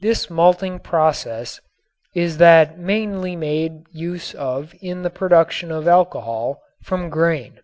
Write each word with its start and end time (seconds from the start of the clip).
This 0.00 0.28
malting 0.28 0.80
process 0.80 1.60
is 2.16 2.38
that 2.38 2.80
mainly 2.80 3.36
made 3.36 3.84
use 3.92 4.34
of 4.34 4.74
in 4.82 5.02
the 5.04 5.08
production 5.08 5.70
of 5.70 5.86
alcohol 5.86 6.60
from 6.82 7.08
grain. 7.08 7.60